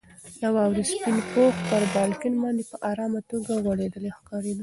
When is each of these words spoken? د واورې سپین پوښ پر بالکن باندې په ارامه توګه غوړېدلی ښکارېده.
د 0.39 0.43
واورې 0.55 0.83
سپین 0.91 1.17
پوښ 1.31 1.55
پر 1.69 1.83
بالکن 1.95 2.33
باندې 2.43 2.63
په 2.71 2.77
ارامه 2.91 3.21
توګه 3.31 3.51
غوړېدلی 3.63 4.09
ښکارېده. 4.17 4.59